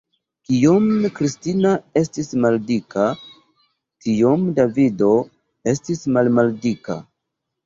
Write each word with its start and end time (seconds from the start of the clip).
Kiom 0.51 0.85
Kristina 1.17 1.73
estis 2.01 2.31
maldika, 2.45 3.05
tiom 4.07 4.49
Davido 4.61 5.11
estis 5.75 6.03
malmaldika. 6.19 6.99